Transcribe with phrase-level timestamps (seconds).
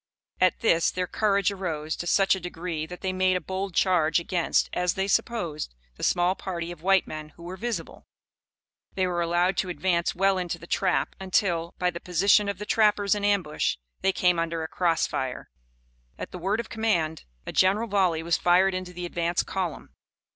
[0.39, 4.19] At this their courage arose, to such a degree, that they made a bold charge
[4.19, 8.07] against, as they supposed, the small party of white men who were visible.
[8.95, 12.65] They were allowed to advance well into the trap, until, by the position of the
[12.65, 15.51] trappers in ambush, they came under a cross fire.
[16.17, 19.91] At the word of command, a general volley was fired into the advance column.